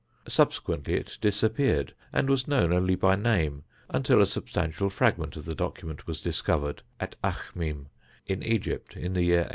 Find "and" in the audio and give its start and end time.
2.11-2.27